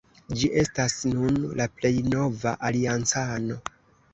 Ĝi 0.37 0.47
estas 0.61 0.95
nun 1.17 1.37
la 1.59 1.67
plej 1.81 1.93
nova 2.15 2.55
aliancano. 2.71 3.63